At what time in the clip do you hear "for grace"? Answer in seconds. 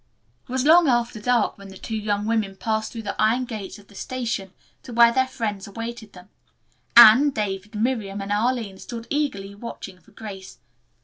10.01-10.57